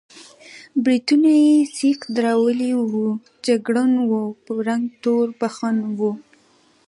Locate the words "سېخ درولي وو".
1.77-3.05